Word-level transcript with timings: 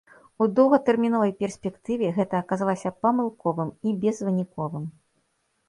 У 0.43 0.45
доўгатэрміновай 0.59 1.33
перспектыве 1.43 2.07
гэта 2.17 2.41
аказалася 2.45 2.95
памылковым 3.05 3.69
і 3.87 3.97
безвыніковым. 4.07 4.91